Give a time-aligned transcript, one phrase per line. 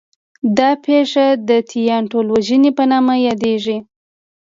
[0.57, 3.77] دا پېښه د 'تیان ټولوژنې' په نامه یادوي.